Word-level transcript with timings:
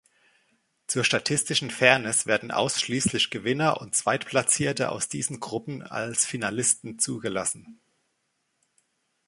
Zur 0.87 1.03
statistischen 1.03 1.69
Fairness 1.69 2.25
werden 2.25 2.49
ausschließlich 2.49 3.29
Gewinner 3.29 3.79
und 3.79 3.93
Zweitplatzierte 3.93 4.89
aus 4.91 5.09
diesen 5.09 5.39
Gruppen 5.39 5.83
als 5.83 6.25
Finalisten 6.25 6.97
zugelassen. 6.97 7.79